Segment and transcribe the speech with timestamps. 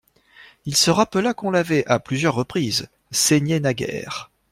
[0.65, 4.31] Il se rappela qu'on l'avait, à plusieurs reprises, saignée naguère.